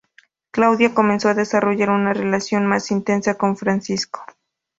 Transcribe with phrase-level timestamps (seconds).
[0.49, 4.23] Claudia comienza a desarrollar una relación más intensa con Francisco.